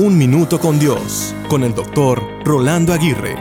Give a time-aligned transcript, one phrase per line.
[0.00, 3.34] Un Minuto con Dios, con el doctor Rolando Aguirre.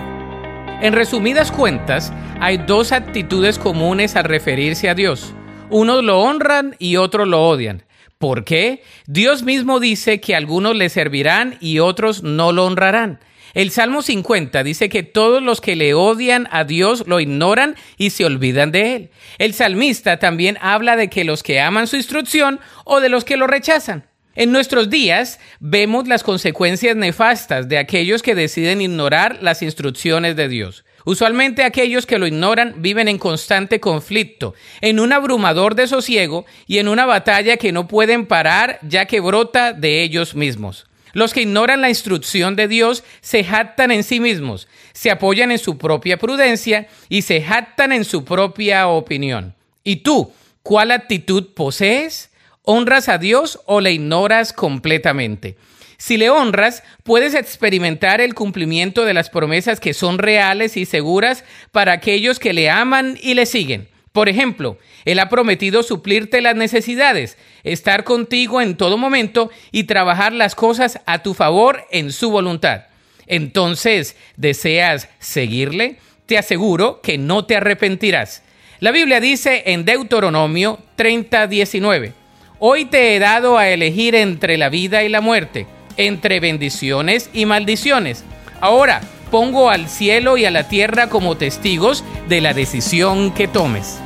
[0.82, 5.35] En resumidas cuentas, hay dos actitudes comunes al referirse a Dios.
[5.70, 7.83] Unos lo honran y otros lo odian.
[8.18, 8.82] ¿Por qué?
[9.05, 13.19] Dios mismo dice que algunos le servirán y otros no lo honrarán.
[13.53, 18.09] El Salmo 50 dice que todos los que le odian a Dios lo ignoran y
[18.09, 19.09] se olvidan de él.
[19.37, 23.37] El salmista también habla de que los que aman su instrucción o de los que
[23.37, 24.07] lo rechazan.
[24.39, 30.48] En nuestros días vemos las consecuencias nefastas de aquellos que deciden ignorar las instrucciones de
[30.48, 30.85] Dios.
[31.05, 36.88] Usualmente aquellos que lo ignoran viven en constante conflicto, en un abrumador desosiego y en
[36.88, 40.85] una batalla que no pueden parar ya que brota de ellos mismos.
[41.13, 45.57] Los que ignoran la instrucción de Dios se jactan en sí mismos, se apoyan en
[45.57, 49.55] su propia prudencia y se jactan en su propia opinión.
[49.84, 50.31] ¿Y tú,
[50.62, 52.29] cuál actitud posees?
[52.70, 55.55] ¿Honras a Dios o le ignoras completamente?
[55.98, 61.45] Si le honras, puedes experimentar el cumplimiento de las promesas que son reales y seguras
[61.71, 63.88] para aquellos que le aman y le siguen.
[64.12, 70.34] Por ejemplo, Él ha prometido suplirte las necesidades, estar contigo en todo momento y trabajar
[70.34, 72.88] las cosas a tu favor en su voluntad.
[73.28, 76.00] Entonces, ¿deseas seguirle?
[76.26, 78.44] Te aseguro que no te arrepentirás.
[78.82, 82.27] La Biblia dice en Deuteronomio 30:19,
[82.60, 87.46] Hoy te he dado a elegir entre la vida y la muerte, entre bendiciones y
[87.46, 88.24] maldiciones.
[88.62, 94.00] Ahora pongo al cielo y a la tierra como testigos de la decisión que tomes.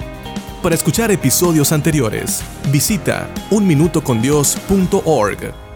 [0.62, 5.70] Para escuchar episodios anteriores, visita unminutocondios.org.